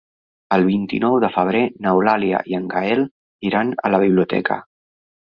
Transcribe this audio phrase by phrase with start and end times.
[0.55, 3.05] El vint-i-nou de febrer n'Eulàlia i en Gaël
[3.51, 4.59] iran a la biblioteca.